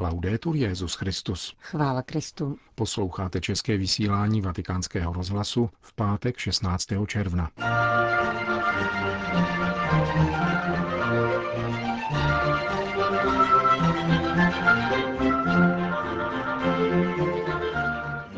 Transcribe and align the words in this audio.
Laudetur 0.00 0.56
Jezus 0.56 0.94
Christus. 0.94 1.54
Chvála 1.60 2.02
Kristu. 2.02 2.56
Posloucháte 2.74 3.40
české 3.40 3.76
vysílání 3.76 4.40
Vatikánského 4.40 5.12
rozhlasu 5.12 5.70
v 5.80 5.92
pátek 5.92 6.38
16. 6.38 6.86
června. 7.06 7.50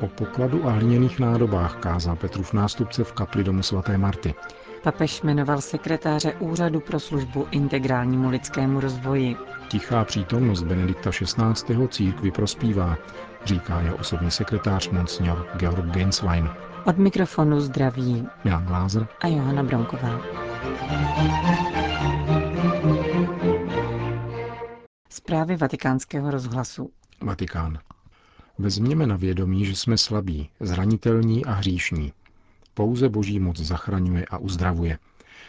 O 0.01 0.09
pokladu 0.09 0.67
a 0.67 0.71
hliněných 0.71 1.19
nádobách 1.19 1.77
kázal 1.77 2.17
Petrův 2.17 2.53
nástupce 2.53 3.05
v 3.05 3.13
kapli 3.13 3.45
domu 3.45 3.63
svaté 3.63 3.99
Marty. 3.99 4.35
Papež 4.83 5.23
jmenoval 5.23 5.61
sekretáře 5.61 6.33
Úřadu 6.39 6.81
pro 6.81 7.01
službu 7.01 7.47
integrálnímu 7.51 8.29
lidskému 8.29 8.81
rozvoji. 8.81 9.37
Tichá 9.71 10.05
přítomnost 10.05 10.63
Benedikta 10.63 11.11
XVI. 11.11 11.89
církvi 11.89 12.31
prospívá, 12.31 12.97
říká 13.45 13.81
jeho 13.81 13.97
osobní 13.97 14.31
sekretář 14.31 14.89
Monsignor 14.89 15.47
Georg 15.57 15.85
Genswein. 15.85 16.51
Od 16.85 16.99
mikrofonu 16.99 17.61
zdraví 17.61 18.27
Jan 18.45 18.65
Glázer 18.65 19.09
a 19.21 19.27
Johana 19.27 19.63
Bronková. 19.63 20.21
Zprávy 25.11 25.57
vatikánského 25.57 26.31
rozhlasu. 26.31 26.91
Vatikán. 27.23 27.79
Vezměme 28.59 29.07
na 29.07 29.17
vědomí, 29.17 29.65
že 29.65 29.77
jsme 29.77 29.99
slabí, 29.99 30.51
zranitelní 30.61 31.45
a 31.45 31.53
hříšní. 31.53 32.13
Pouze 32.75 33.09
boží 33.09 33.39
moc 33.41 33.61
zachraňuje 33.61 34.25
a 34.31 34.39
uzdravuje. 34.39 34.99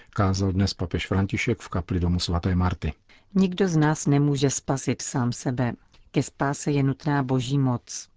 Kázal 0.10 0.52
dnes 0.52 0.74
papež 0.74 1.08
František 1.08 1.60
v 1.62 1.70
kapli 1.70 2.00
domu 2.00 2.20
svaté 2.20 2.56
Marty. 2.56 2.94
Nikdo 3.36 3.68
z 3.68 3.78
nás 3.78 4.08
nemůže 4.08 4.50
spasit 4.50 5.02
sám 5.02 5.32
sebe. 5.32 5.74
Ke 6.12 6.24
spáse 6.24 6.72
je 6.72 6.84
nutná 6.84 7.24
boží 7.24 7.58
moc. 7.58 8.10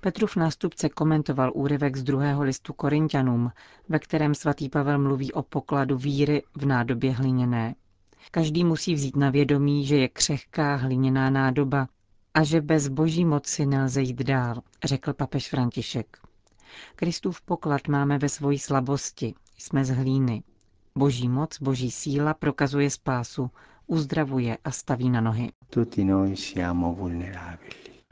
Petrův 0.00 0.36
nástupce 0.36 0.88
komentoval 0.88 1.50
úryvek 1.54 1.96
z 1.96 2.02
druhého 2.02 2.42
listu 2.42 2.72
Korintianům, 2.72 3.52
ve 3.88 3.98
kterém 3.98 4.34
svatý 4.34 4.68
Pavel 4.68 4.98
mluví 4.98 5.32
o 5.32 5.42
pokladu 5.42 5.96
víry 5.98 6.42
v 6.56 6.66
nádobě 6.66 7.12
hliněné. 7.12 7.74
Každý 8.30 8.64
musí 8.64 8.94
vzít 8.94 9.16
na 9.16 9.30
vědomí, 9.30 9.86
že 9.86 9.96
je 9.96 10.08
křehká 10.08 10.76
hliněná 10.76 11.30
nádoba 11.30 11.88
a 12.34 12.42
že 12.42 12.60
bez 12.60 12.88
boží 12.88 13.24
moci 13.24 13.66
nelze 13.66 14.02
jít 14.02 14.22
dál, 14.22 14.62
řekl 14.84 15.12
papež 15.12 15.48
František. 15.48 16.18
Kristův 16.96 17.40
poklad 17.40 17.88
máme 17.88 18.18
ve 18.18 18.28
svojí 18.28 18.58
slabosti, 18.58 19.34
jsme 19.58 19.84
z 19.84 19.90
hlíny. 19.90 20.42
Boží 20.94 21.28
moc, 21.28 21.58
boží 21.60 21.90
síla 21.90 22.34
prokazuje 22.34 22.90
spásu, 22.90 23.50
uzdravuje 23.86 24.58
a 24.64 24.70
staví 24.70 25.10
na 25.10 25.20
nohy. 25.20 25.52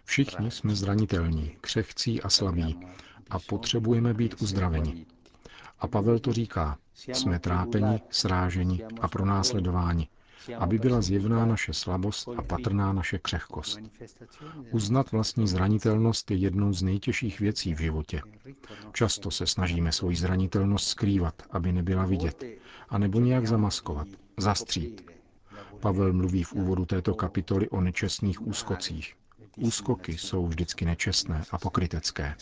Všichni 0.04 0.50
jsme 0.50 0.74
zranitelní, 0.74 1.56
křehcí 1.60 2.22
a 2.22 2.28
slabí 2.28 2.80
a 3.30 3.38
potřebujeme 3.38 4.14
být 4.14 4.42
uzdraveni. 4.42 5.06
A 5.78 5.86
Pavel 5.88 6.18
to 6.18 6.32
říká. 6.32 6.78
Jsme 6.94 7.38
trápeni, 7.38 8.00
sráženi 8.10 8.84
a 9.00 9.08
pronásledováni, 9.08 10.08
aby 10.58 10.78
byla 10.78 11.00
zjevná 11.00 11.46
naše 11.46 11.72
slabost 11.72 12.28
a 12.36 12.42
patrná 12.42 12.92
naše 12.92 13.18
křehkost. 13.18 13.78
Uznat 14.70 15.12
vlastní 15.12 15.48
zranitelnost 15.48 16.30
je 16.30 16.36
jednou 16.36 16.72
z 16.72 16.82
nejtěžších 16.82 17.40
věcí 17.40 17.74
v 17.74 17.80
životě. 17.80 18.20
Často 18.92 19.30
se 19.30 19.46
snažíme 19.46 19.92
svoji 19.92 20.16
zranitelnost 20.16 20.88
skrývat, 20.88 21.42
aby 21.50 21.72
nebyla 21.72 22.04
vidět, 22.04 22.44
anebo 22.88 23.20
nějak 23.20 23.46
zamaskovat, 23.46 24.08
zastřít. 24.36 25.10
Pavel 25.80 26.12
mluví 26.12 26.44
v 26.44 26.52
úvodu 26.52 26.84
této 26.84 27.14
kapitoly 27.14 27.68
o 27.68 27.80
nečestných 27.80 28.46
úskocích. 28.46 29.14
Úskoky 29.56 30.18
jsou 30.18 30.46
vždycky 30.46 30.84
nečestné 30.84 31.44
a 31.50 31.58
pokrytecké. 31.58 32.34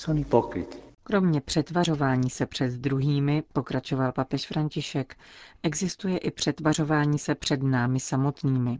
Kromě 1.08 1.40
přetvařování 1.40 2.30
se 2.30 2.46
před 2.46 2.72
druhými, 2.72 3.42
pokračoval 3.52 4.12
papež 4.12 4.46
František, 4.46 5.16
existuje 5.62 6.18
i 6.18 6.30
přetvařování 6.30 7.18
se 7.18 7.34
před 7.34 7.62
námi 7.62 8.00
samotnými. 8.00 8.78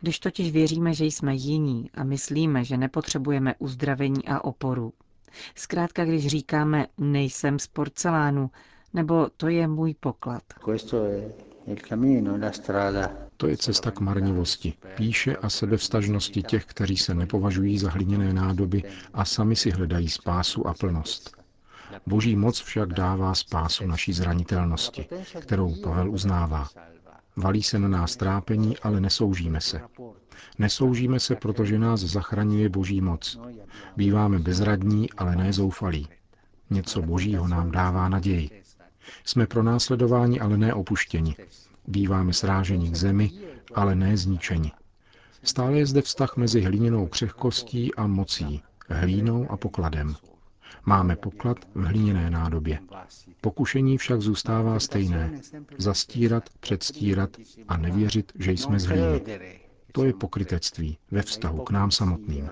Když 0.00 0.18
totiž 0.20 0.52
věříme, 0.52 0.94
že 0.94 1.04
jsme 1.04 1.34
jiní 1.34 1.90
a 1.94 2.04
myslíme, 2.04 2.64
že 2.64 2.76
nepotřebujeme 2.76 3.54
uzdravení 3.58 4.28
a 4.28 4.44
oporu. 4.44 4.92
Zkrátka, 5.54 6.04
když 6.04 6.26
říkáme 6.26 6.86
nejsem 6.98 7.58
z 7.58 7.66
porcelánu, 7.66 8.50
nebo 8.94 9.28
to 9.36 9.48
je 9.48 9.68
můj 9.68 9.94
poklad. 10.00 10.42
To 13.36 13.46
je 13.46 13.56
cesta 13.56 13.90
k 13.90 14.00
marnivosti, 14.00 14.74
píše 14.96 15.36
a 15.36 15.50
sebevstažnosti 15.50 16.42
těch, 16.42 16.64
kteří 16.64 16.96
se 16.96 17.14
nepovažují 17.14 17.78
za 17.78 17.90
hliněné 17.90 18.32
nádoby 18.32 18.82
a 19.12 19.24
sami 19.24 19.56
si 19.56 19.70
hledají 19.70 20.08
spásu 20.08 20.66
a 20.66 20.74
plnost. 20.74 21.43
Boží 22.06 22.36
moc 22.36 22.60
však 22.60 22.92
dává 22.92 23.34
spásu 23.34 23.86
naší 23.86 24.12
zranitelnosti, 24.12 25.06
kterou 25.40 25.74
Pavel 25.82 26.10
uznává. 26.10 26.68
Valí 27.36 27.62
se 27.62 27.78
na 27.78 27.88
nás 27.88 28.16
trápení, 28.16 28.78
ale 28.78 29.00
nesoužíme 29.00 29.60
se. 29.60 29.80
Nesoužíme 30.58 31.20
se, 31.20 31.34
protože 31.34 31.78
nás 31.78 32.00
zachraňuje 32.00 32.68
Boží 32.68 33.00
moc. 33.00 33.40
Býváme 33.96 34.38
bezradní, 34.38 35.12
ale 35.12 35.36
ne 35.36 35.52
zoufalí. 35.52 36.08
Něco 36.70 37.02
Božího 37.02 37.48
nám 37.48 37.70
dává 37.70 38.08
naději. 38.08 38.62
Jsme 39.24 39.46
pro 39.46 39.62
následování, 39.62 40.40
ale 40.40 40.56
ne 40.56 40.74
opuštěni. 40.74 41.36
Býváme 41.86 42.32
sráženi 42.32 42.90
k 42.90 42.96
zemi, 42.96 43.30
ale 43.74 43.94
ne 43.94 44.16
zničeni. 44.16 44.72
Stále 45.42 45.78
je 45.78 45.86
zde 45.86 46.02
vztah 46.02 46.36
mezi 46.36 46.60
hlíněnou 46.60 47.06
křehkostí 47.06 47.94
a 47.94 48.06
mocí, 48.06 48.62
hlínou 48.88 49.50
a 49.50 49.56
pokladem. 49.56 50.16
Máme 50.84 51.16
poklad 51.16 51.56
v 51.74 51.84
hliněné 51.84 52.30
nádobě. 52.30 52.78
Pokušení 53.40 53.98
však 53.98 54.20
zůstává 54.20 54.80
stejné. 54.80 55.40
Zastírat, 55.78 56.44
předstírat 56.60 57.30
a 57.68 57.76
nevěřit, 57.76 58.32
že 58.38 58.52
jsme 58.52 58.78
z 58.80 58.84
hlíny. 58.84 59.60
To 59.92 60.04
je 60.04 60.12
pokrytectví 60.12 60.98
ve 61.10 61.22
vztahu 61.22 61.58
k 61.64 61.70
nám 61.70 61.90
samotným. 61.90 62.50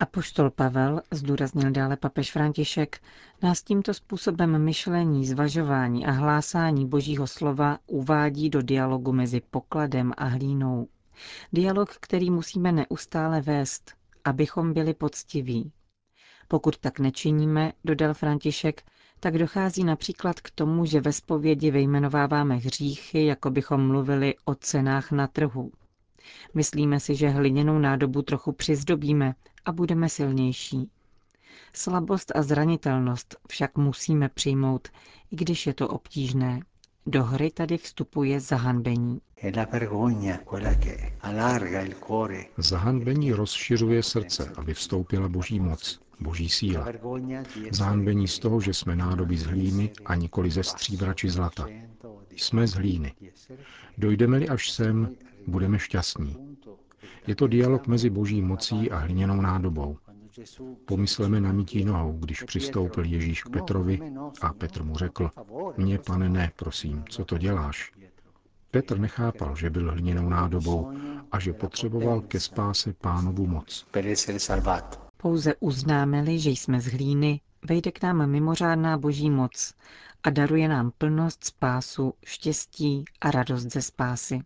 Apoštol 0.00 0.50
Pavel, 0.50 1.02
zdůraznil 1.10 1.70
dále 1.70 1.96
papež 1.96 2.32
František, 2.32 3.00
nás 3.42 3.62
tímto 3.62 3.94
způsobem 3.94 4.64
myšlení, 4.64 5.26
zvažování 5.26 6.06
a 6.06 6.10
hlásání 6.10 6.86
božího 6.86 7.26
slova 7.26 7.78
uvádí 7.86 8.50
do 8.50 8.62
dialogu 8.62 9.12
mezi 9.12 9.40
pokladem 9.50 10.12
a 10.16 10.24
hlínou. 10.24 10.88
Dialog, 11.52 11.96
který 12.00 12.30
musíme 12.30 12.72
neustále 12.72 13.40
vést, 13.40 13.92
abychom 14.24 14.72
byli 14.72 14.94
poctiví. 14.94 15.72
Pokud 16.48 16.78
tak 16.78 16.98
nečiníme, 16.98 17.72
dodal 17.84 18.14
František, 18.14 18.82
tak 19.20 19.38
dochází 19.38 19.84
například 19.84 20.40
k 20.40 20.50
tomu, 20.50 20.84
že 20.84 21.00
ve 21.00 21.12
spovědi 21.12 21.70
vyjmenováváme 21.70 22.56
hříchy, 22.56 23.24
jako 23.26 23.50
bychom 23.50 23.86
mluvili 23.86 24.34
o 24.44 24.54
cenách 24.54 25.12
na 25.12 25.26
trhu. 25.26 25.70
Myslíme 26.54 27.00
si, 27.00 27.14
že 27.14 27.28
hliněnou 27.28 27.78
nádobu 27.78 28.22
trochu 28.22 28.52
přizdobíme 28.52 29.34
a 29.64 29.72
budeme 29.72 30.08
silnější. 30.08 30.90
Slabost 31.72 32.32
a 32.36 32.42
zranitelnost 32.42 33.36
však 33.48 33.76
musíme 33.76 34.28
přijmout, 34.28 34.88
i 35.30 35.36
když 35.36 35.66
je 35.66 35.74
to 35.74 35.88
obtížné. 35.88 36.60
Do 37.06 37.24
hry 37.24 37.50
tady 37.50 37.78
vstupuje 37.78 38.40
zahanbení. 38.40 39.20
Zahanbení 42.58 43.32
rozšiřuje 43.32 44.02
srdce, 44.02 44.52
aby 44.56 44.74
vstoupila 44.74 45.28
boží 45.28 45.60
moc, 45.60 46.00
boží 46.20 46.48
síla. 46.48 46.86
Zahanbení 47.70 48.28
z 48.28 48.38
toho, 48.38 48.60
že 48.60 48.74
jsme 48.74 48.96
nádoby 48.96 49.36
z 49.36 49.46
hlíny 49.46 49.92
a 50.04 50.14
nikoli 50.14 50.50
ze 50.50 50.62
stříbra 50.62 51.14
či 51.14 51.30
zlata. 51.30 51.66
Jsme 52.36 52.66
z 52.66 52.72
hlíny. 52.72 53.14
Dojdeme-li 53.98 54.48
až 54.48 54.70
sem, 54.70 55.16
budeme 55.46 55.78
šťastní. 55.78 56.58
Je 57.26 57.34
to 57.34 57.46
dialog 57.46 57.86
mezi 57.86 58.10
boží 58.10 58.42
mocí 58.42 58.90
a 58.90 58.96
hliněnou 58.96 59.40
nádobou. 59.40 59.96
Pomysleme 60.84 61.40
na 61.40 61.52
mítí 61.52 61.84
nohou, 61.84 62.12
když 62.12 62.42
přistoupil 62.42 63.04
Ježíš 63.04 63.42
k 63.42 63.50
Petrovi 63.50 64.00
a 64.40 64.52
Petr 64.52 64.82
mu 64.82 64.96
řekl, 64.96 65.30
mě 65.76 65.98
pane 65.98 66.28
ne, 66.28 66.52
prosím, 66.56 67.04
co 67.08 67.24
to 67.24 67.38
děláš? 67.38 67.92
Petr 68.70 68.98
nechápal, 68.98 69.56
že 69.56 69.70
byl 69.70 69.90
hliněnou 69.90 70.28
nádobou 70.28 70.92
a 71.32 71.38
že 71.38 71.52
potřeboval 71.52 72.20
ke 72.20 72.40
spáse 72.40 72.92
pánovu 72.92 73.46
moc. 73.46 73.86
Pouze 75.22 75.54
uznáme-li, 75.60 76.38
že 76.38 76.50
jsme 76.50 76.80
z 76.80 76.86
hlíny, 76.86 77.40
vejde 77.68 77.92
k 77.92 78.02
nám 78.02 78.26
mimořádná 78.30 78.98
boží 78.98 79.30
moc 79.30 79.74
a 80.22 80.30
daruje 80.30 80.68
nám 80.68 80.92
plnost 80.98 81.44
spásu, 81.44 82.14
štěstí 82.24 83.04
a 83.20 83.30
radost 83.30 83.62
ze 83.62 83.82
spásy. 83.82 84.40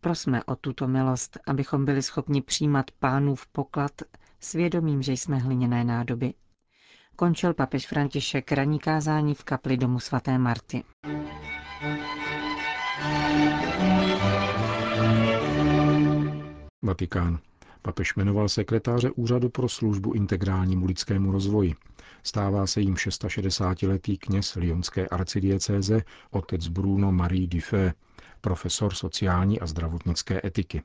Prosme 0.00 0.44
o 0.44 0.56
tuto 0.56 0.88
milost, 0.88 1.38
abychom 1.46 1.84
byli 1.84 2.02
schopni 2.02 2.42
přijímat 2.42 2.90
pánův 2.90 3.46
poklad 3.46 3.92
svědomím, 4.40 5.02
že 5.02 5.12
jsme 5.12 5.38
hliněné 5.38 5.84
nádoby. 5.84 6.34
Končil 7.16 7.54
papež 7.54 7.86
František 7.88 8.52
ranní 8.52 8.78
kázání 8.78 9.34
v 9.34 9.44
kapli 9.44 9.76
domu 9.76 10.00
svaté 10.00 10.38
Marty. 10.38 10.84
Vatikán. 16.82 17.38
Papež 17.82 18.14
jmenoval 18.14 18.48
sekretáře 18.48 19.10
Úřadu 19.10 19.48
pro 19.48 19.68
službu 19.68 20.12
integrálnímu 20.12 20.86
lidskému 20.86 21.32
rozvoji. 21.32 21.74
Stává 22.22 22.66
se 22.66 22.80
jim 22.80 22.94
660-letý 22.94 24.18
kněz 24.18 24.54
Lyonské 24.54 25.08
arcidiecéze 25.08 26.02
otec 26.30 26.68
Bruno 26.68 27.12
Marie 27.12 27.46
Dufay, 27.46 27.92
profesor 28.40 28.94
sociální 28.94 29.60
a 29.60 29.66
zdravotnické 29.66 30.40
etiky. 30.44 30.82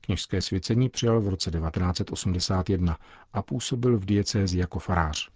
Kněžské 0.00 0.42
svěcení 0.42 0.88
přijal 0.88 1.20
v 1.20 1.28
roce 1.28 1.50
1981 1.50 2.98
a 3.32 3.42
působil 3.42 3.98
v 3.98 4.04
diecézi 4.04 4.58
jako 4.58 4.78
farář. 4.78 5.30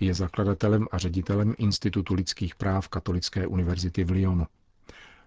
Je 0.00 0.14
zakladatelem 0.14 0.86
a 0.92 0.98
ředitelem 0.98 1.54
Institutu 1.58 2.14
lidských 2.14 2.54
práv 2.54 2.88
Katolické 2.88 3.46
univerzity 3.46 4.04
v 4.04 4.10
Lyonu. 4.10 4.46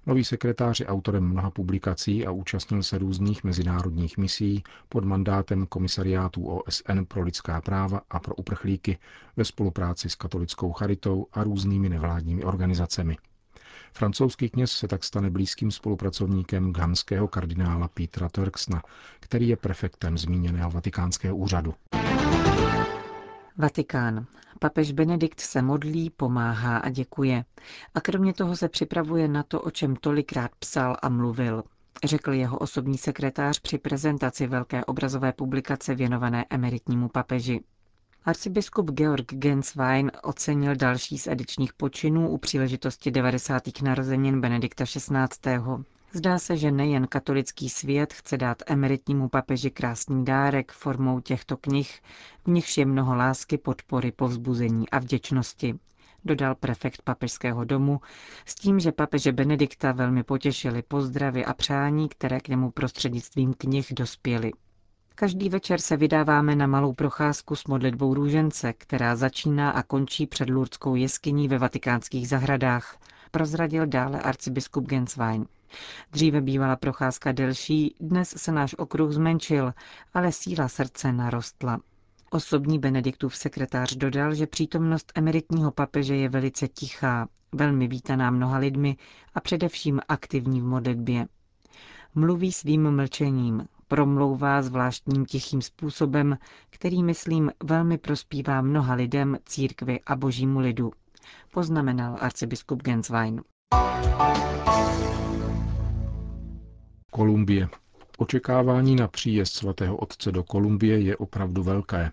Nový 0.05 0.23
sekretář 0.23 0.79
je 0.79 0.87
autorem 0.87 1.23
mnoha 1.23 1.51
publikací 1.51 2.25
a 2.25 2.31
účastnil 2.31 2.83
se 2.83 2.97
různých 2.97 3.43
mezinárodních 3.43 4.17
misí 4.17 4.63
pod 4.89 5.05
mandátem 5.05 5.65
komisariátů 5.65 6.47
OSN 6.47 7.03
pro 7.07 7.21
lidská 7.21 7.61
práva 7.61 8.01
a 8.09 8.19
pro 8.19 8.35
uprchlíky 8.35 8.97
ve 9.37 9.45
spolupráci 9.45 10.09
s 10.09 10.15
katolickou 10.15 10.71
charitou 10.71 11.27
a 11.33 11.43
různými 11.43 11.89
nevládními 11.89 12.43
organizacemi. 12.43 13.17
Francouzský 13.93 14.49
kněz 14.49 14.71
se 14.71 14.87
tak 14.87 15.03
stane 15.03 15.29
blízkým 15.29 15.71
spolupracovníkem 15.71 16.73
ghanského 16.73 17.27
kardinála 17.27 17.87
Petra 17.87 18.29
Turksna, 18.29 18.83
který 19.19 19.47
je 19.47 19.55
prefektem 19.57 20.17
zmíněného 20.17 20.71
vatikánského 20.71 21.35
úřadu. 21.37 21.73
Vatikán. 23.57 24.25
Papež 24.59 24.91
Benedikt 24.91 25.39
se 25.39 25.61
modlí, 25.61 26.09
pomáhá 26.09 26.77
a 26.77 26.89
děkuje. 26.89 27.45
A 27.95 28.01
kromě 28.01 28.33
toho 28.33 28.55
se 28.55 28.69
připravuje 28.69 29.27
na 29.27 29.43
to, 29.43 29.61
o 29.61 29.71
čem 29.71 29.95
tolikrát 29.95 30.51
psal 30.59 30.97
a 31.01 31.09
mluvil, 31.09 31.63
řekl 32.03 32.33
jeho 32.33 32.57
osobní 32.57 32.97
sekretář 32.97 33.59
při 33.59 33.77
prezentaci 33.77 34.47
velké 34.47 34.85
obrazové 34.85 35.33
publikace 35.33 35.95
věnované 35.95 36.45
emeritnímu 36.49 37.09
papeži. 37.09 37.63
Arcibiskup 38.25 38.91
Georg 38.91 39.33
Genswein 39.33 40.11
ocenil 40.23 40.75
další 40.75 41.17
z 41.17 41.27
edičních 41.27 41.73
počinů 41.73 42.29
u 42.29 42.37
příležitosti 42.37 43.11
90. 43.11 43.63
narozenin 43.81 44.41
Benedikta 44.41 44.85
XVI. 44.85 45.07
Zdá 46.13 46.39
se, 46.39 46.57
že 46.57 46.71
nejen 46.71 47.07
katolický 47.07 47.69
svět 47.69 48.13
chce 48.13 48.37
dát 48.37 48.63
emeritnímu 48.67 49.29
papeži 49.29 49.71
krásný 49.71 50.25
dárek 50.25 50.71
formou 50.71 51.19
těchto 51.19 51.57
knih, 51.57 52.01
v 52.45 52.47
nichž 52.47 52.77
je 52.77 52.85
mnoho 52.85 53.15
lásky, 53.15 53.57
podpory, 53.57 54.11
povzbuzení 54.11 54.89
a 54.89 54.99
vděčnosti, 54.99 55.79
dodal 56.25 56.55
prefekt 56.55 57.01
papežského 57.01 57.63
domu, 57.63 58.01
s 58.45 58.55
tím, 58.55 58.79
že 58.79 58.91
papeže 58.91 59.31
Benedikta 59.31 59.91
velmi 59.91 60.23
potěšili 60.23 60.81
pozdravy 60.81 61.45
a 61.45 61.53
přání, 61.53 62.09
které 62.09 62.39
k 62.39 62.47
němu 62.47 62.71
prostřednictvím 62.71 63.53
knih 63.53 63.93
dospěly. 63.93 64.51
Každý 65.15 65.49
večer 65.49 65.81
se 65.81 65.97
vydáváme 65.97 66.55
na 66.55 66.67
malou 66.67 66.93
procházku 66.93 67.55
s 67.55 67.65
modlitbou 67.65 68.13
růžence, 68.13 68.73
která 68.73 69.15
začíná 69.15 69.69
a 69.71 69.83
končí 69.83 70.27
před 70.27 70.49
Lurdskou 70.49 70.95
jeskyní 70.95 71.47
ve 71.47 71.57
vatikánských 71.57 72.27
zahradách, 72.29 72.97
prozradil 73.31 73.85
dále 73.87 74.21
arcibiskup 74.21 74.85
Genswein. 74.85 75.45
Dříve 76.11 76.41
bývala 76.41 76.75
procházka 76.75 77.31
delší, 77.31 77.95
dnes 77.99 78.29
se 78.37 78.51
náš 78.51 78.75
okruh 78.77 79.11
zmenšil, 79.11 79.73
ale 80.13 80.31
síla 80.31 80.67
srdce 80.67 81.11
narostla. 81.11 81.79
Osobní 82.29 82.79
Benediktův 82.79 83.35
sekretář 83.35 83.95
dodal, 83.95 84.33
že 84.33 84.47
přítomnost 84.47 85.11
emeritního 85.15 85.71
papeže 85.71 86.15
je 86.15 86.29
velice 86.29 86.67
tichá, 86.67 87.27
velmi 87.51 87.87
vítaná 87.87 88.31
mnoha 88.31 88.57
lidmi 88.57 88.97
a 89.33 89.41
především 89.41 89.99
aktivní 90.07 90.61
v 90.61 90.65
modlitbě. 90.65 91.27
Mluví 92.15 92.51
svým 92.51 92.91
mlčením, 92.95 93.67
promlouvá 93.87 94.61
zvláštním 94.61 95.25
tichým 95.25 95.61
způsobem, 95.61 96.37
který, 96.69 97.03
myslím, 97.03 97.51
velmi 97.63 97.97
prospívá 97.97 98.61
mnoha 98.61 98.93
lidem, 98.93 99.37
církvi 99.45 99.99
a 100.05 100.15
božímu 100.15 100.59
lidu, 100.59 100.91
poznamenal 101.51 102.17
arcibiskup 102.19 102.83
Genswein. 102.83 103.41
Kolumbie. 107.17 107.69
Očekávání 108.17 108.95
na 108.95 109.07
příjezd 109.07 109.53
svatého 109.53 109.97
otce 109.97 110.31
do 110.31 110.43
Kolumbie 110.43 110.99
je 110.99 111.17
opravdu 111.17 111.63
velké. 111.63 112.11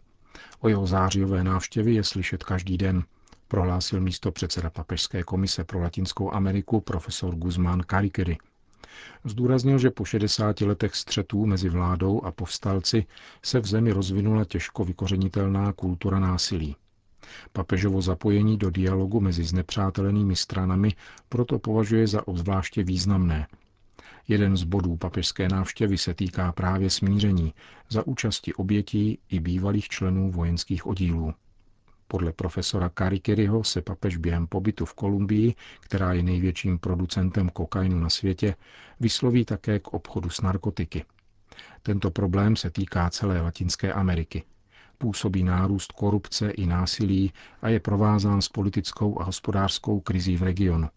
O 0.61 0.69
jeho 0.69 0.87
zářijové 0.87 1.45
návštěvě 1.45 1.95
je 1.95 2.05
slyšet 2.05 2.45
každý 2.45 2.79
den, 2.79 3.03
prohlásil 3.49 4.01
místo 4.01 4.33
předseda 4.33 4.71
Papežské 4.71 5.23
komise 5.23 5.65
pro 5.65 5.81
Latinskou 5.81 6.33
Ameriku 6.33 6.81
profesor 6.81 7.35
Guzmán 7.35 7.83
Carikiri. 7.91 8.39
Zdůraznil, 9.25 9.79
že 9.79 9.91
po 9.91 10.05
60 10.05 10.61
letech 10.61 10.95
střetů 10.95 11.47
mezi 11.47 11.69
vládou 11.69 12.23
a 12.25 12.33
povstalci 12.33 13.07
se 13.43 13.61
v 13.61 13.67
zemi 13.67 13.93
rozvinula 13.93 14.45
těžko 14.45 14.85
vykořenitelná 14.85 15.73
kultura 15.73 16.19
násilí. 16.19 16.77
Papežovo 17.53 18.03
zapojení 18.03 18.59
do 18.59 18.71
dialogu 18.71 19.21
mezi 19.21 19.45
znepřátelenými 19.45 20.37
stranami 20.37 20.93
proto 21.29 21.59
považuje 21.59 22.07
za 22.07 22.29
obzvláště 22.29 22.83
významné. 22.83 23.47
Jeden 24.29 24.57
z 24.57 24.65
bodů 24.65 24.97
papežské 24.97 25.49
návštěvy 25.49 25.99
se 25.99 26.15
týká 26.15 26.53
právě 26.53 26.91
smíření 26.91 27.55
za 27.89 28.07
účasti 28.07 28.55
obětí 28.55 29.19
i 29.29 29.41
bývalých 29.41 29.89
členů 29.89 30.31
vojenských 30.31 30.87
oddílů. 30.87 31.35
Podle 32.09 32.33
profesora 32.33 32.89
Karikiriho 32.89 33.65
se 33.65 33.83
papež 33.83 34.17
během 34.17 34.47
pobytu 34.47 34.85
v 34.85 34.95
Kolumbii, 34.95 35.55
která 35.81 36.13
je 36.13 36.23
největším 36.23 36.79
producentem 36.79 37.49
kokainu 37.49 38.01
na 38.01 38.11
světě, 38.11 38.55
vysloví 39.01 39.45
také 39.45 39.79
k 39.79 39.89
obchodu 39.89 40.31
s 40.31 40.41
narkotiky. 40.41 41.05
Tento 41.83 42.11
problém 42.11 42.57
se 42.57 42.71
týká 42.71 43.11
celé 43.11 43.41
Latinské 43.41 43.93
Ameriky. 43.93 44.45
Působí 44.99 45.45
nárůst 45.45 45.93
korupce 45.93 46.51
i 46.51 46.67
násilí 46.67 47.33
a 47.63 47.69
je 47.69 47.81
provázán 47.81 48.43
s 48.43 48.49
politickou 48.49 49.21
a 49.21 49.25
hospodářskou 49.25 50.01
krizí 50.01 50.37
v 50.37 50.43
regionu. 50.43 50.89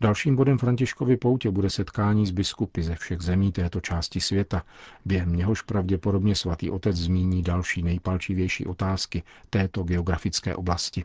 Dalším 0.00 0.36
bodem 0.36 0.58
Františkovy 0.58 1.16
poutě 1.16 1.50
bude 1.50 1.70
setkání 1.70 2.26
s 2.26 2.30
biskupy 2.30 2.82
ze 2.82 2.94
všech 2.94 3.20
zemí 3.20 3.52
této 3.52 3.80
části 3.80 4.20
světa, 4.20 4.62
během 5.04 5.36
něhož 5.36 5.62
pravděpodobně 5.62 6.34
svatý 6.34 6.70
otec 6.70 6.96
zmíní 6.96 7.42
další 7.42 7.82
nejpalčivější 7.82 8.66
otázky 8.66 9.22
této 9.50 9.82
geografické 9.82 10.56
oblasti. 10.56 11.04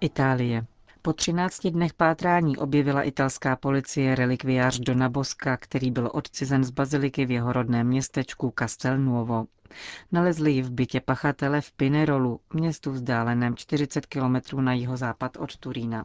Itálie. 0.00 0.66
Po 1.02 1.12
13 1.12 1.66
dnech 1.66 1.94
pátrání 1.94 2.56
objevila 2.56 3.02
italská 3.02 3.56
policie 3.56 4.14
relikviář 4.14 4.78
Dona 4.78 5.08
Boska, 5.08 5.56
který 5.56 5.90
byl 5.90 6.10
odcizen 6.12 6.64
z 6.64 6.70
baziliky 6.70 7.26
v 7.26 7.30
jeho 7.30 7.52
rodném 7.52 7.86
městečku 7.86 8.52
Castelnuovo. 8.58 9.46
Nalezli 10.12 10.52
ji 10.52 10.62
v 10.62 10.70
bytě 10.70 11.00
pachatele 11.00 11.60
v 11.60 11.72
Pinerolu, 11.72 12.40
městu 12.54 12.90
vzdáleném 12.92 13.56
40 13.56 14.06
kilometrů 14.06 14.60
na 14.60 14.72
jihozápad 14.72 15.36
od 15.36 15.56
Turína. 15.56 16.04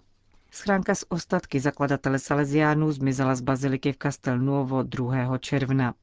Schránka 0.52 0.96
s 0.96 1.12
ostatky 1.12 1.60
zakladatele 1.60 2.20
Salesiánů 2.20 2.92
zmizela 2.92 3.36
z 3.36 3.42
baziliky 3.42 3.92
v 3.94 3.98
Castelnuovo 3.98 4.84
2. 4.84 5.38
června. 5.38 5.94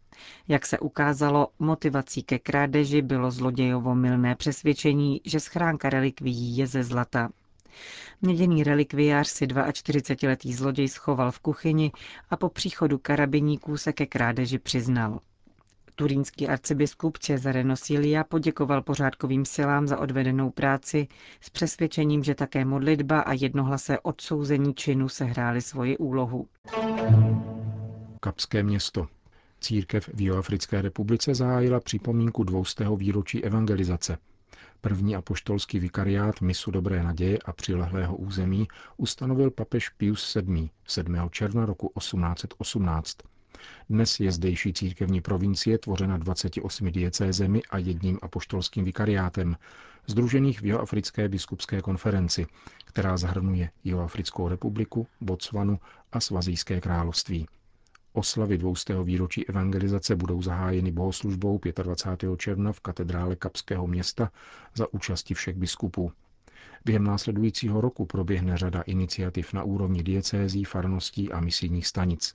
Jak 0.48 0.66
se 0.66 0.78
ukázalo, 0.78 1.48
motivací 1.58 2.22
ke 2.22 2.38
krádeži 2.38 3.02
bylo 3.02 3.30
zlodějovo 3.30 3.94
milné 3.94 4.34
přesvědčení, 4.34 5.20
že 5.24 5.40
schránka 5.40 5.90
relikvií 5.90 6.56
je 6.56 6.66
ze 6.66 6.82
zlata. 6.84 7.28
Měděný 8.22 8.64
relikviář 8.64 9.28
si 9.28 9.46
42-letý 9.46 10.54
zloděj 10.54 10.88
schoval 10.88 11.30
v 11.32 11.38
kuchyni 11.38 11.92
a 12.30 12.36
po 12.36 12.48
příchodu 12.48 12.98
karabiníků 12.98 13.76
se 13.76 13.92
ke 13.92 14.06
krádeži 14.06 14.58
přiznal. 14.58 15.20
Turínský 15.96 16.48
arcibiskup 16.48 17.18
Cesare 17.18 17.64
Nosilia 17.64 18.24
poděkoval 18.24 18.82
pořádkovým 18.82 19.44
silám 19.44 19.86
za 19.88 19.98
odvedenou 19.98 20.50
práci 20.50 21.08
s 21.40 21.50
přesvědčením, 21.50 22.24
že 22.24 22.34
také 22.34 22.64
modlitba 22.64 23.20
a 23.20 23.32
jednohlasé 23.32 23.98
odsouzení 23.98 24.74
činu 24.74 25.08
sehrály 25.08 25.60
svoji 25.62 25.96
úlohu. 25.96 26.48
Kapské 28.20 28.62
město. 28.62 29.06
Církev 29.60 30.10
v 30.14 30.20
Jihoafrické 30.20 30.82
republice 30.82 31.34
zahájila 31.34 31.80
připomínku 31.80 32.44
dvoustého 32.44 32.96
výročí 32.96 33.44
evangelizace. 33.44 34.18
První 34.80 35.16
apoštolský 35.16 35.78
vikariát 35.78 36.40
misu 36.40 36.70
Dobré 36.70 37.02
naděje 37.02 37.38
a 37.44 37.52
přilehlého 37.52 38.16
území 38.16 38.68
ustanovil 38.96 39.50
papež 39.50 39.88
Pius 39.88 40.34
VII. 40.34 40.70
7. 40.86 41.16
června 41.30 41.66
roku 41.66 41.92
1818. 41.98 43.16
Dnes 43.90 44.20
je 44.20 44.32
zdejší 44.32 44.72
církevní 44.72 45.20
provincie 45.20 45.78
tvořena 45.78 46.16
28 46.16 46.90
diecézemi 46.92 47.62
a 47.70 47.78
jedním 47.78 48.18
apoštolským 48.22 48.84
vikariátem, 48.84 49.56
združených 50.06 50.60
v 50.60 50.66
Jihoafrické 50.66 51.28
biskupské 51.28 51.80
konferenci, 51.80 52.46
která 52.84 53.16
zahrnuje 53.16 53.70
Jihoafrickou 53.84 54.48
republiku, 54.48 55.06
Botswanu 55.20 55.78
a 56.12 56.20
Svazijské 56.20 56.80
království. 56.80 57.46
Oslavy 58.12 58.58
dvoustého 58.58 59.04
výročí 59.04 59.48
evangelizace 59.48 60.16
budou 60.16 60.42
zahájeny 60.42 60.92
bohoslužbou 60.92 61.60
25. 61.82 62.36
června 62.36 62.72
v 62.72 62.80
katedrále 62.80 63.36
Kapského 63.36 63.86
města 63.86 64.30
za 64.74 64.92
účasti 64.92 65.34
všech 65.34 65.56
biskupů. 65.56 66.12
Během 66.84 67.04
následujícího 67.04 67.80
roku 67.80 68.06
proběhne 68.06 68.56
řada 68.56 68.80
iniciativ 68.82 69.52
na 69.52 69.62
úrovni 69.62 70.02
diecézí, 70.02 70.64
farností 70.64 71.32
a 71.32 71.40
misijních 71.40 71.86
stanic. 71.86 72.32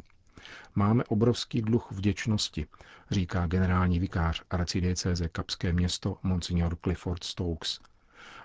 Máme 0.75 1.03
obrovský 1.03 1.61
dluh 1.61 1.87
vděčnosti, 1.91 2.65
říká 3.11 3.47
generální 3.47 3.99
vikář 3.99 4.43
arcidiecéze 4.49 5.29
Kapské 5.29 5.73
město 5.73 6.17
Monsignor 6.23 6.77
Clifford 6.83 7.23
Stokes. 7.23 7.79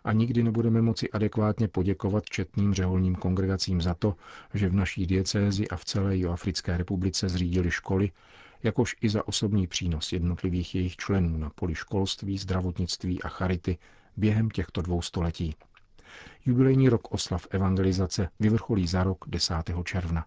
A 0.04 0.12
nikdy 0.12 0.42
nebudeme 0.42 0.82
moci 0.82 1.10
adekvátně 1.10 1.68
poděkovat 1.68 2.24
četným 2.24 2.74
řeholním 2.74 3.14
kongregacím 3.14 3.80
za 3.80 3.94
to, 3.94 4.16
že 4.54 4.68
v 4.68 4.74
naší 4.74 5.06
diecézi 5.06 5.68
a 5.68 5.76
v 5.76 5.84
celé 5.84 6.18
Joafrické 6.18 6.76
republice 6.76 7.28
zřídili 7.28 7.70
školy, 7.70 8.10
jakož 8.62 8.96
i 9.00 9.08
za 9.08 9.28
osobní 9.28 9.66
přínos 9.66 10.12
jednotlivých 10.12 10.74
jejich 10.74 10.96
členů 10.96 11.38
na 11.38 11.50
poli 11.50 11.74
školství, 11.74 12.38
zdravotnictví 12.38 13.22
a 13.22 13.28
charity 13.28 13.78
během 14.16 14.50
těchto 14.50 14.82
dvou 14.82 15.02
století. 15.02 15.54
Jubilejní 16.46 16.88
rok 16.88 17.12
oslav 17.14 17.46
evangelizace 17.50 18.28
vyvrcholí 18.40 18.86
za 18.86 19.04
rok 19.04 19.24
10. 19.28 19.54
června. 19.84 20.26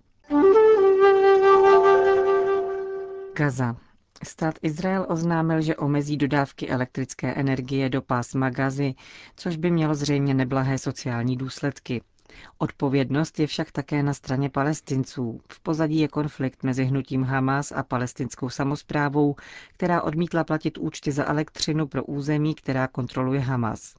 Gaza. 3.37 3.75
Stát 4.23 4.55
Izrael 4.61 5.05
oznámil, 5.09 5.61
že 5.61 5.75
omezí 5.75 6.17
dodávky 6.17 6.69
elektrické 6.69 7.33
energie 7.33 7.89
do 7.89 8.01
pásma 8.01 8.49
Gazy, 8.49 8.93
což 9.35 9.57
by 9.57 9.71
mělo 9.71 9.95
zřejmě 9.95 10.33
neblahé 10.33 10.77
sociální 10.77 11.37
důsledky. 11.37 12.01
Odpovědnost 12.57 13.39
je 13.39 13.47
však 13.47 13.71
také 13.71 14.03
na 14.03 14.13
straně 14.13 14.49
palestinců. 14.49 15.41
V 15.51 15.59
pozadí 15.59 15.99
je 15.99 16.07
konflikt 16.07 16.63
mezi 16.63 16.83
hnutím 16.83 17.23
Hamas 17.23 17.71
a 17.71 17.83
palestinskou 17.83 18.49
samozprávou, 18.49 19.35
která 19.73 20.01
odmítla 20.01 20.43
platit 20.43 20.77
účty 20.77 21.11
za 21.11 21.25
elektřinu 21.25 21.87
pro 21.87 22.03
území, 22.05 22.55
která 22.55 22.87
kontroluje 22.87 23.39
Hamas. 23.39 23.95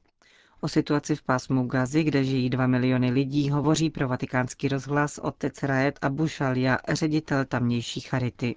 O 0.61 0.67
situaci 0.67 1.15
v 1.15 1.23
pásmu 1.23 1.67
Gazy, 1.67 2.03
kde 2.03 2.23
žijí 2.23 2.49
dva 2.49 2.67
miliony 2.67 3.11
lidí, 3.11 3.49
hovoří 3.49 3.89
pro 3.89 4.07
vatikánský 4.07 4.67
rozhlas 4.67 5.17
otec 5.17 5.63
Raed 5.63 5.99
Abu 6.01 6.27
Shalia, 6.27 6.77
ředitel 6.89 7.45
tamnější 7.45 7.99
charity. 7.99 8.55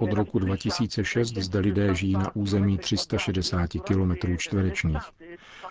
Od 0.00 0.12
roku 0.12 0.38
2006 0.38 1.28
zde 1.34 1.58
lidé 1.58 1.94
žijí 1.94 2.12
na 2.12 2.36
území 2.36 2.78
360 2.78 3.70
km 3.84 4.36
čtverečních. 4.36 5.02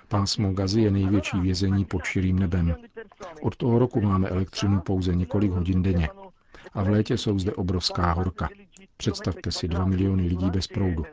Pásmo 0.08 0.54
Gazy 0.54 0.82
je 0.82 0.92
největší 0.92 1.40
vězení 1.40 1.86
pod 1.86 2.06
širým 2.06 2.40
nebem. 2.40 2.76
Od 3.42 3.56
toho 3.56 3.80
roku 3.80 4.02
máme 4.02 4.30
elektřinu 4.30 4.82
pouze 4.82 5.16
několik 5.16 5.52
hodin 5.52 5.84
denně. 5.84 6.10
A 6.74 6.84
v 6.84 6.90
létě 6.90 7.18
jsou 7.18 7.40
zde 7.40 7.54
obrovská 7.54 8.12
horka. 8.12 8.50
Představte 8.98 9.52
si 9.52 9.68
dva 9.68 9.86
miliony 9.86 10.24
lidí 10.28 10.50
bez 10.52 10.68
proudu. 10.68 11.06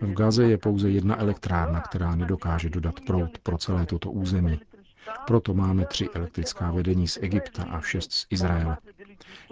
V 0.00 0.12
Gaze 0.12 0.44
je 0.44 0.58
pouze 0.58 0.90
jedna 0.90 1.20
elektrárna, 1.20 1.80
která 1.80 2.14
nedokáže 2.16 2.70
dodat 2.70 3.00
proud 3.06 3.38
pro 3.38 3.58
celé 3.58 3.86
toto 3.86 4.10
území. 4.10 4.60
Proto 5.26 5.54
máme 5.54 5.86
tři 5.86 6.08
elektrická 6.14 6.70
vedení 6.70 7.08
z 7.08 7.18
Egypta 7.22 7.62
a 7.62 7.80
šest 7.80 8.12
z 8.12 8.26
Izraele. 8.30 8.76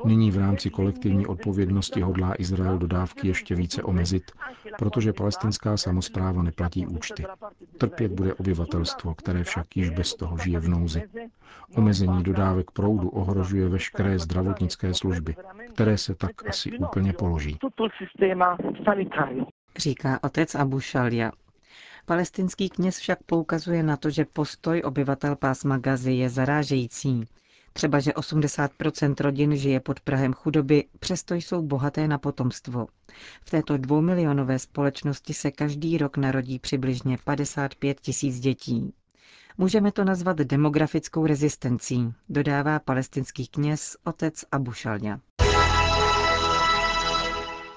Nyní 0.05 0.31
v 0.31 0.39
rámci 0.39 0.71
kolektivní 0.71 1.27
odpovědnosti 1.27 2.01
hodlá 2.01 2.35
Izrael 2.39 2.79
dodávky 2.79 3.29
ještě 3.29 3.55
více 3.55 3.83
omezit, 3.83 4.33
protože 4.79 5.13
palestinská 5.13 5.77
samozpráva 5.77 6.43
neplatí 6.43 6.87
účty. 6.87 7.25
Trpět 7.79 8.13
bude 8.13 8.35
obyvatelstvo, 8.35 9.15
které 9.15 9.45
však 9.45 9.77
již 9.77 9.91
bez 9.91 10.15
toho 10.15 10.39
žije 10.39 10.61
v 10.61 10.69
nouzi. 10.69 11.03
Omezení 11.77 12.23
dodávek 12.23 12.71
proudu 12.71 13.09
ohrožuje 13.09 13.69
veškeré 13.69 14.19
zdravotnické 14.19 14.95
služby, 14.95 15.37
které 15.75 15.99
se 15.99 16.15
tak 16.15 16.49
asi 16.49 16.79
úplně 16.79 17.13
položí. 17.13 17.59
Říká 19.77 20.19
otec 20.23 20.55
Abu 20.55 20.81
Shalia. 20.81 21.33
Palestinský 22.07 22.69
kněz 22.69 22.99
však 22.99 23.19
poukazuje 23.23 23.83
na 23.83 23.97
to, 23.97 24.11
že 24.11 24.25
postoj 24.25 24.83
obyvatel 24.85 25.37
pásma 25.37 25.79
Gazy 25.79 26.13
je 26.13 26.31
zarážející. 26.31 27.25
Třeba, 27.79 28.01
že 28.01 28.11
80% 28.11 29.15
rodin 29.21 29.57
žije 29.57 29.81
pod 29.81 30.01
Prahem 30.01 30.33
chudoby, 30.33 30.85
přesto 31.01 31.35
jsou 31.35 31.63
bohaté 31.63 32.09
na 32.09 32.19
potomstvo. 32.19 32.87
V 33.43 33.51
této 33.51 33.77
dvoumilionové 33.77 34.59
společnosti 34.59 35.35
se 35.35 35.51
každý 35.51 35.99
rok 35.99 36.17
narodí 36.17 36.59
přibližně 36.59 37.19
55 37.25 38.01
tisíc 38.01 38.41
dětí. 38.41 38.95
Můžeme 39.59 39.93
to 39.93 40.05
nazvat 40.05 40.37
demografickou 40.37 41.27
rezistencí, 41.27 42.13
dodává 42.29 42.79
palestinský 42.79 43.47
kněz 43.47 43.97
otec 44.05 44.45
Abu 44.53 44.73
Shalja. 44.73 45.21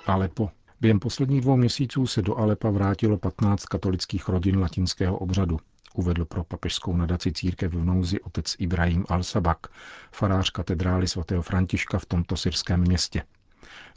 Alepo. 0.06 0.50
Během 0.82 1.00
posledních 1.00 1.42
dvou 1.42 1.58
měsíců 1.58 2.08
se 2.08 2.22
do 2.22 2.38
Alepa 2.38 2.70
vrátilo 2.70 3.18
15 3.18 3.66
katolických 3.66 4.30
rodin 4.30 4.60
latinského 4.60 5.18
obřadu 5.18 5.58
uvedl 5.94 6.26
pro 6.26 6.44
papežskou 6.44 6.96
nadaci 6.98 7.32
církev 7.32 7.74
v 7.74 7.86
nouzi 7.86 8.22
otec 8.22 8.56
Ibrahim 8.60 9.04
al-Sabak, 9.04 9.68
farář 10.12 10.50
katedrály 10.50 11.08
svatého 11.08 11.42
Františka 11.42 12.00
v 12.00 12.06
tomto 12.06 12.38
syrském 12.38 12.80
městě. 12.80 13.24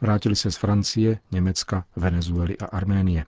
Vrátili 0.01 0.37
se 0.37 0.51
z 0.51 0.57
Francie, 0.57 1.19
Německa, 1.31 1.85
Venezuely 1.97 2.59
a 2.59 2.65
Arménie. 2.65 3.25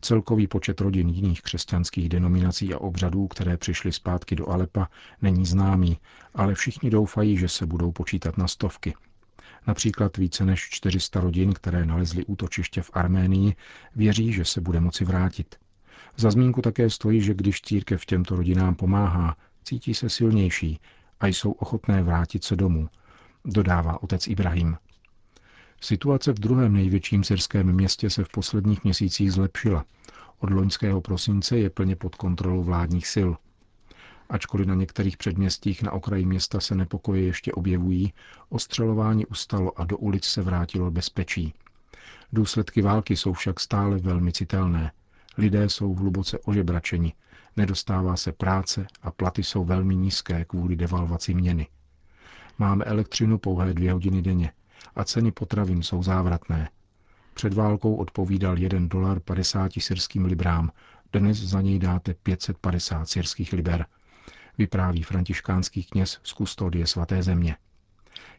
Celkový 0.00 0.46
počet 0.46 0.80
rodin 0.80 1.08
jiných 1.08 1.42
křesťanských 1.42 2.08
denominací 2.08 2.74
a 2.74 2.78
obřadů, 2.78 3.28
které 3.28 3.56
přišly 3.56 3.92
zpátky 3.92 4.36
do 4.36 4.48
Alepa, 4.48 4.88
není 5.22 5.46
známý, 5.46 5.98
ale 6.34 6.54
všichni 6.54 6.90
doufají, 6.90 7.38
že 7.38 7.48
se 7.48 7.66
budou 7.66 7.92
počítat 7.92 8.38
na 8.38 8.48
stovky. 8.48 8.94
Například 9.66 10.16
více 10.16 10.44
než 10.44 10.68
400 10.70 11.20
rodin, 11.20 11.52
které 11.52 11.86
nalezly 11.86 12.24
útočiště 12.24 12.82
v 12.82 12.90
Arménii, 12.92 13.56
věří, 13.94 14.32
že 14.32 14.44
se 14.44 14.60
bude 14.60 14.80
moci 14.80 15.04
vrátit. 15.04 15.56
Za 16.16 16.30
zmínku 16.30 16.62
také 16.62 16.90
stojí, 16.90 17.20
že 17.20 17.34
když 17.34 17.62
církev 17.62 18.06
těmto 18.06 18.36
rodinám 18.36 18.74
pomáhá, 18.74 19.36
cítí 19.64 19.94
se 19.94 20.08
silnější 20.08 20.80
a 21.20 21.26
jsou 21.26 21.52
ochotné 21.52 22.02
vrátit 22.02 22.44
se 22.44 22.56
domů, 22.56 22.88
dodává 23.44 24.02
otec 24.02 24.26
Ibrahim. 24.26 24.76
Situace 25.80 26.32
v 26.32 26.38
druhém 26.38 26.72
největším 26.72 27.24
syrském 27.24 27.72
městě 27.72 28.10
se 28.10 28.24
v 28.24 28.28
posledních 28.28 28.84
měsících 28.84 29.32
zlepšila. 29.32 29.84
Od 30.38 30.50
loňského 30.50 31.00
prosince 31.00 31.58
je 31.58 31.70
plně 31.70 31.96
pod 31.96 32.14
kontrolou 32.14 32.62
vládních 32.62 33.06
sil. 33.14 33.30
Ačkoliv 34.28 34.66
na 34.66 34.74
některých 34.74 35.16
předměstích 35.16 35.82
na 35.82 35.92
okraji 35.92 36.26
města 36.26 36.60
se 36.60 36.74
nepokoje 36.74 37.22
ještě 37.22 37.52
objevují, 37.52 38.12
ostřelování 38.48 39.26
ustalo 39.26 39.80
a 39.80 39.84
do 39.84 39.96
ulic 39.98 40.24
se 40.24 40.42
vrátilo 40.42 40.90
bezpečí. 40.90 41.54
Důsledky 42.32 42.82
války 42.82 43.16
jsou 43.16 43.32
však 43.32 43.60
stále 43.60 43.98
velmi 43.98 44.32
citelné. 44.32 44.92
Lidé 45.38 45.68
jsou 45.68 45.94
hluboce 45.94 46.38
ožebračeni, 46.38 47.12
nedostává 47.56 48.16
se 48.16 48.32
práce 48.32 48.86
a 49.02 49.10
platy 49.10 49.42
jsou 49.42 49.64
velmi 49.64 49.96
nízké 49.96 50.44
kvůli 50.44 50.76
devalvaci 50.76 51.34
měny. 51.34 51.66
Máme 52.58 52.84
elektřinu 52.84 53.38
pouhé 53.38 53.74
dvě 53.74 53.92
hodiny 53.92 54.22
denně 54.22 54.52
a 54.96 55.04
ceny 55.04 55.32
potravin 55.32 55.82
jsou 55.82 56.02
závratné. 56.02 56.70
Před 57.34 57.54
válkou 57.54 57.94
odpovídal 57.94 58.58
1 58.58 58.80
dolar 58.86 59.20
50 59.20 59.72
syrským 59.78 60.24
librám, 60.24 60.70
dnes 61.12 61.38
za 61.38 61.60
něj 61.60 61.78
dáte 61.78 62.14
550 62.14 63.08
syrských 63.08 63.52
liber, 63.52 63.86
vypráví 64.58 65.02
františkánský 65.02 65.84
kněz 65.84 66.18
z 66.22 66.32
kustodie 66.32 66.86
svaté 66.86 67.22
země. 67.22 67.56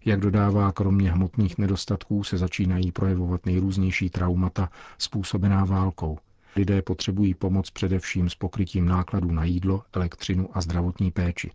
Jak 0.05 0.19
dodává, 0.19 0.71
kromě 0.71 1.11
hmotných 1.11 1.57
nedostatků 1.57 2.23
se 2.23 2.37
začínají 2.37 2.91
projevovat 2.91 3.45
nejrůznější 3.45 4.09
traumata 4.09 4.69
způsobená 4.97 5.65
válkou, 5.65 6.19
Lidé 6.57 6.81
potřebují 6.81 7.33
pomoc 7.33 7.69
především 7.69 8.29
s 8.29 8.35
pokrytím 8.35 8.85
nákladů 8.85 9.31
na 9.31 9.43
jídlo, 9.43 9.83
elektřinu 9.93 10.49
a 10.53 10.61
zdravotní 10.61 11.11
péči. 11.11 11.51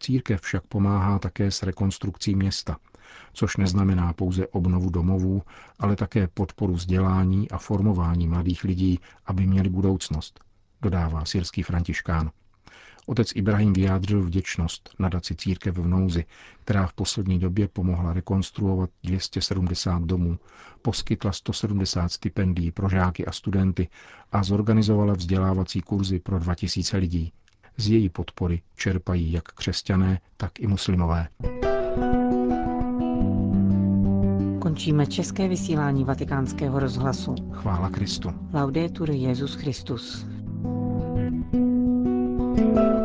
Církev 0.00 0.40
však 0.40 0.66
pomáhá 0.66 1.18
také 1.18 1.50
s 1.50 1.62
rekonstrukcí 1.62 2.34
města, 2.34 2.76
což 3.32 3.56
neznamená 3.56 4.12
pouze 4.12 4.46
obnovu 4.46 4.90
domovů, 4.90 5.42
ale 5.78 5.96
také 5.96 6.28
podporu 6.28 6.74
vzdělání 6.74 7.50
a 7.50 7.58
formování 7.58 8.28
mladých 8.28 8.64
lidí, 8.64 9.00
aby 9.26 9.46
měli 9.46 9.68
budoucnost, 9.68 10.40
dodává 10.82 11.24
syrský 11.24 11.62
františkán. 11.62 12.30
Otec 13.06 13.32
Ibrahim 13.34 13.72
vyjádřil 13.72 14.22
vděčnost 14.22 14.90
nadaci 14.98 15.34
Církev 15.34 15.78
v 15.78 15.86
nouzi, 15.86 16.24
která 16.64 16.86
v 16.86 16.92
poslední 16.92 17.38
době 17.38 17.68
pomohla 17.68 18.12
rekonstruovat 18.12 18.90
270 19.04 20.02
domů, 20.02 20.38
poskytla 20.82 21.32
170 21.32 22.12
stipendií 22.12 22.70
pro 22.70 22.88
žáky 22.88 23.26
a 23.26 23.32
studenty 23.32 23.88
a 24.32 24.42
zorganizovala 24.42 25.14
vzdělávací 25.14 25.80
kurzy 25.80 26.18
pro 26.18 26.38
2000 26.38 26.96
lidí. 26.96 27.32
Z 27.76 27.88
její 27.88 28.08
podpory 28.08 28.62
čerpají 28.76 29.32
jak 29.32 29.44
křesťané, 29.44 30.20
tak 30.36 30.60
i 30.60 30.66
muslimové. 30.66 31.28
Končíme 34.60 35.06
české 35.06 35.48
vysílání 35.48 36.04
vatikánského 36.04 36.78
rozhlasu. 36.78 37.34
Chvála 37.52 37.90
Kristu. 37.90 38.30
Laudetur 38.54 39.10
Jezus 39.10 39.54
Christus. 39.54 40.26
Thank 42.54 42.76
you. 42.76 43.01